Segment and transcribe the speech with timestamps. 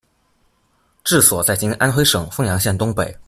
[1.03, 3.15] 治所在今安徽省凤阳县东北。